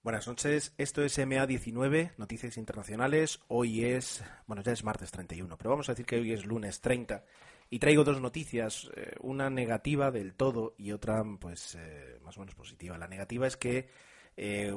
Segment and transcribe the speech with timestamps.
[0.00, 3.40] Buenas noches, esto es MA19, Noticias Internacionales.
[3.48, 6.80] Hoy es, bueno, ya es martes 31, pero vamos a decir que hoy es lunes
[6.80, 7.24] 30
[7.68, 12.40] y traigo dos noticias, eh, una negativa del todo y otra, pues, eh, más o
[12.40, 12.96] menos positiva.
[12.96, 13.88] La negativa es que
[14.36, 14.72] eh,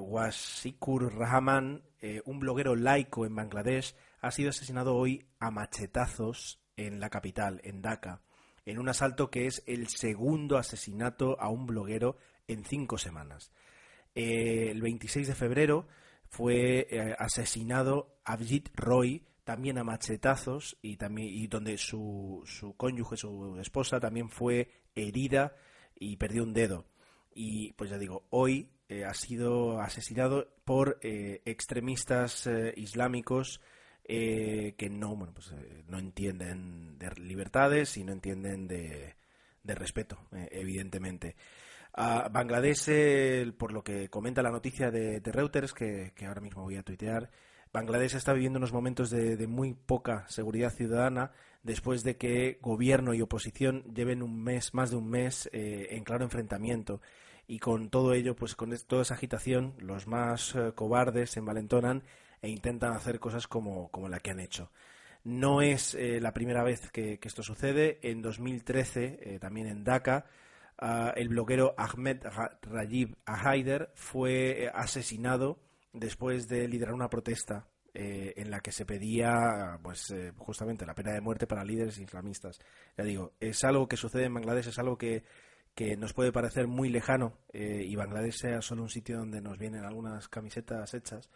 [1.12, 7.12] Rahman, eh, un bloguero laico en Bangladesh, ha sido asesinado hoy a machetazos en la
[7.12, 8.24] capital, en Dhaka,
[8.66, 12.18] en un asalto que es el segundo asesinato a un bloguero
[12.48, 13.52] en cinco semanas.
[14.16, 15.88] Eh, el 26 de febrero
[16.28, 23.18] fue eh, asesinado Abhijit Roy, también a machetazos, y, también, y donde su, su cónyuge,
[23.18, 25.56] su esposa, también fue herida
[25.96, 26.86] y perdió un dedo.
[27.34, 33.62] Y pues ya digo, hoy eh, ha sido asesinado por extremistas islámicos
[34.04, 35.54] que no, bueno, pues,
[35.88, 39.16] no entienden de libertades y no entienden de,
[39.64, 41.36] de respeto, evidentemente.
[41.94, 46.78] A Bangladesh, por lo que comenta la noticia de, de Reuters, que, ahora mismo voy
[46.78, 47.30] a tuitear,
[47.74, 51.32] Bangladesh está viviendo unos momentos de, muy poca seguridad ciudadana
[51.64, 56.04] después de que gobierno y oposición lleven un mes, más de un mes, eh, en
[56.04, 57.02] claro enfrentamiento.
[57.48, 62.04] Y con todo ello, pues con toda esa agitación, los más eh, cobardes se envalentonan
[62.42, 64.72] e intentan hacer cosas como, la que han hecho.
[65.24, 68.00] No es eh, la primera vez que, que esto sucede.
[68.02, 70.26] En 2013, eh, también en Dhaka,
[70.80, 75.60] ah, el bloguero Ahmed Ra- Rajib Haider fue eh, asesinado
[75.94, 80.96] después de liderar una protesta eh, en la que se pedía pues eh, justamente la
[80.96, 82.60] pena de muerte para líderes islamistas.
[82.98, 85.24] Ya digo, es algo que sucede en Bangladesh, es algo que,
[85.76, 89.58] que nos puede parecer muy lejano eh, y Bangladesh sea solo un sitio donde nos
[89.58, 91.30] vienen algunas camisetas hechas,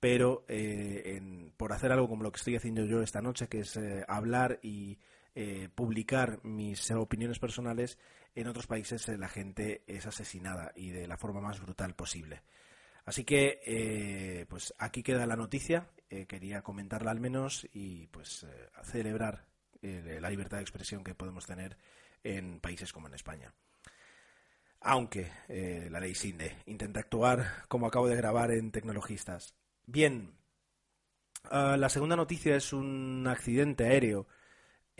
[0.00, 3.78] pero en- por hacer algo como lo que estoy haciendo yo esta noche, que es
[4.08, 4.98] hablar y
[5.34, 7.98] eh, publicar mis opiniones personales,
[8.34, 12.42] en otros países eh, la gente es asesinada y de la forma más brutal posible.
[13.04, 15.88] Así que, eh, pues aquí queda la noticia.
[16.28, 18.46] quería comentarla al menos y, pues,
[18.84, 19.46] celebrar
[19.80, 21.78] la libertad de expresión que podemos tener
[22.22, 23.54] en países como en España.
[24.80, 25.32] Aunque
[25.90, 29.54] la ley SINDE intenta actuar como acabo de grabar en Tecnologistas.
[29.86, 30.34] Bien,
[31.50, 34.26] ah, la segunda noticia es un accidente aéreo,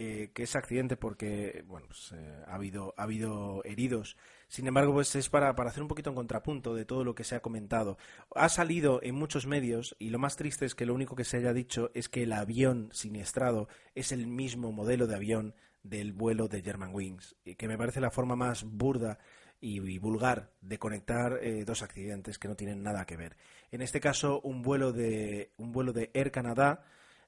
[0.04, 4.16] eh, que es accidente porque bueno, pues, eh, ha, habido, ha habido heridos.
[4.48, 7.22] Sin embargo, pues es para, para hacer un poquito en contrapunto de todo lo que
[7.22, 7.98] se ha comentado.
[8.34, 11.36] Ha salido en muchos medios y lo más triste es que lo único que se
[11.36, 15.54] haya dicho es que el avión siniestrado es el mismo modelo de avión
[15.84, 19.20] del vuelo de Germanwings, que me parece la forma más burda
[19.60, 23.36] y, y vulgar de conectar eh, dos accidentes que no tienen nada que ver.
[23.70, 26.84] En este caso, un vuelo de, un vuelo de Air Canada,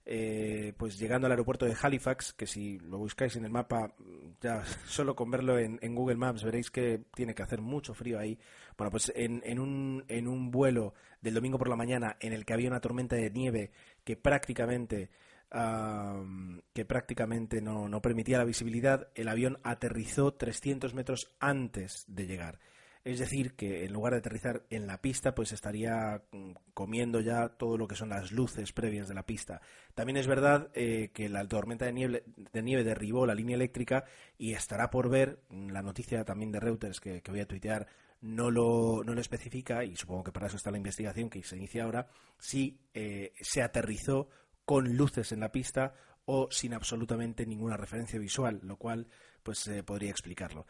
[0.06, 3.94] eh, pues llegando al aeropuerto de Halifax, que si lo buscáis en el mapa,
[4.40, 8.38] ya solo con verlo en, Google Maps veréis que tiene que hacer mucho frío ahí.
[8.76, 12.52] Bueno, pues en, un, en un vuelo del domingo por la mañana en el que
[12.52, 13.70] había una tormenta de nieve
[14.04, 15.10] que prácticamente
[15.50, 22.26] am, que prácticamente no, no permitía la visibilidad, el avión aterrizó 300 metros antes de
[22.26, 22.58] llegar.
[23.04, 27.50] Es decir, que en lugar de aterrizar en la pista, pues estaría mm, comiendo ya
[27.50, 29.60] todo lo que son las luces previas de la pista.
[29.94, 34.06] También es verdad eh, que la tormenta de nieve, de nieve derribó la línea eléctrica
[34.38, 37.86] y estará por ver, mm, la noticia también de Reuters que, voy a tuitear
[38.22, 41.56] no lo, no lo especifica, y supongo que para eso está la investigación que se
[41.56, 44.30] inicia ahora, si eh, se aterrizó
[44.64, 45.92] con luces en la pista
[46.24, 49.08] o sin absolutamente ninguna referencia visual, lo cual
[49.42, 50.64] pues podría explicarlo.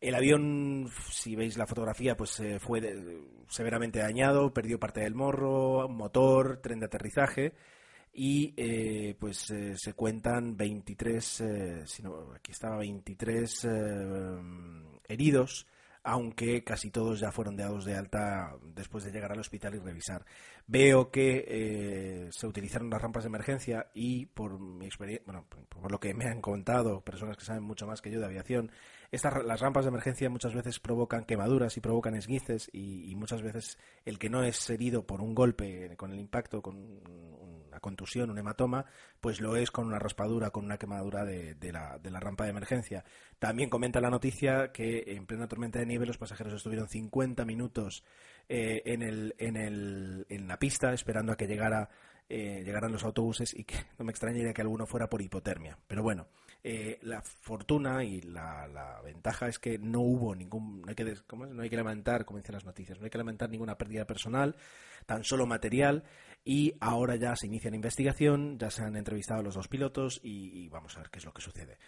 [0.00, 5.14] El avión, si veis la fotografía, pues eh, fue de- severamente dañado, perdió parte del
[5.14, 7.54] morro, motor, tren de aterrizaje
[8.12, 11.84] y eh, pues eh, se cuentan 23, eh,
[12.34, 13.70] aquí estaba 23 eh,
[15.08, 15.66] heridos,
[16.06, 20.24] aunque casi todos ya fueron dados de alta después de llegar al hospital y revisar.
[20.68, 25.90] Veo que eh, se utilizaron las rampas de emergencia y por mi experiencia, bueno, por-
[25.90, 28.70] lo que me han contado personas que saben mucho más que yo de aviación,
[29.12, 33.78] estas, las rampas de emergencia muchas veces provocan quemaduras y provocan esguinces y, muchas veces
[34.04, 38.38] el que no es herido por un golpe con el impacto, con una contusión, un
[38.38, 38.84] hematoma,
[39.20, 42.44] pues lo es con una raspadura, con una quemadura de, de la, de la rampa
[42.44, 43.04] de emergencia.
[43.38, 48.04] También comenta la noticia que en plena tormenta de nieve los pasajeros estuvieron 50 minutos
[48.48, 51.88] eh, en, el, en, el, en la pista esperando a que llegara
[52.28, 55.78] eh, llegaran los autobuses y que no me extrañaría que alguno fuera por hipotermia.
[55.86, 56.26] Pero bueno,
[56.64, 61.44] eh, la fortuna y la, ventaja es que no hubo ningún, no hay que, ¿cómo
[61.44, 61.52] es?
[61.52, 64.56] no hay que lamentar, como dicen las noticias, no hay que lamentar ninguna pérdida personal,
[65.06, 66.02] tan solo material
[66.44, 70.68] y ahora ya se inicia la investigación, ya se han entrevistado los dos pilotos y
[70.68, 71.78] vamos a ver qué es lo que sucede.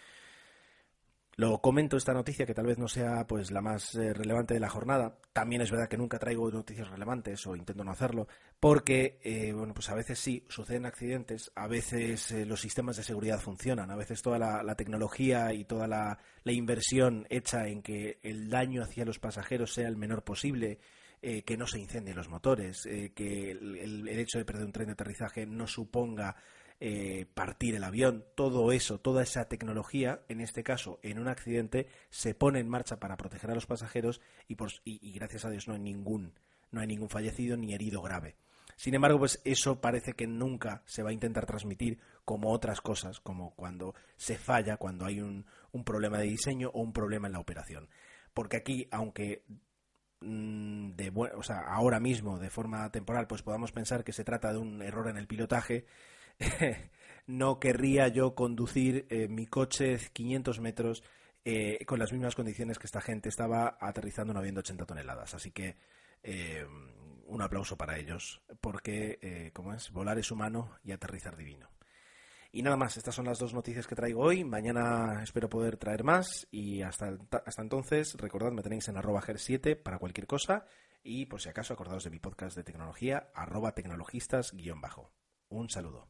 [1.39, 4.59] Lo comento esta noticia que tal vez no sea pues la más eh, relevante de
[4.59, 5.17] la jornada.
[5.31, 8.27] También es verdad que nunca traigo noticias relevantes o intento no hacerlo,
[8.59, 13.03] porque eh, bueno pues a veces sí suceden accidentes, a veces eh, los sistemas de
[13.03, 18.49] seguridad funcionan, a veces toda la, tecnología y toda la, inversión hecha en que el
[18.49, 20.79] daño hacia los pasajeros sea el menor posible.
[21.21, 22.83] que no se incendien los motores,
[23.15, 26.35] que el, hecho de perder un tren de aterrizaje no suponga
[26.81, 31.87] eh, partir el avión, todo eso, toda esa tecnología, en este caso, en un accidente,
[32.09, 35.67] se pone en marcha para proteger a los pasajeros y, por, y, gracias a Dios
[35.67, 36.33] no hay ningún,
[36.71, 38.37] no hay ningún fallecido ni herido grave.
[38.77, 43.19] Sin embargo, pues eso parece que nunca se va a intentar transmitir como otras cosas,
[43.19, 47.33] como cuando se falla, cuando hay un, un problema de diseño o un problema en
[47.33, 47.89] la operación.
[48.33, 49.43] Porque aquí, aunque
[50.21, 54.53] mm, de, o sea, ahora mismo, de forma temporal, pues podamos pensar que se trata
[54.53, 55.85] de un error en el pilotaje,
[57.27, 61.03] no querría yo conducir eh, mi coche 500 metros
[61.45, 65.33] eh, con las mismas condiciones que esta gente estaba aterrizando un avión de 80 toneladas.
[65.33, 65.77] Así que
[66.23, 66.65] eh,
[67.25, 71.69] un aplauso para ellos, porque, como es, volar es humano y aterrizar divino.
[72.51, 74.43] Y nada más, estas son las dos noticias que traigo hoy.
[74.43, 77.15] Mañana espero poder traer más y hasta,
[77.45, 80.65] hasta entonces, recordad, me tenéis en arroba ger7 para cualquier cosa
[81.03, 85.11] y por si acaso acordaos de mi podcast de tecnología, arroba tecnologistas-bajo.
[85.49, 86.09] Un saludo.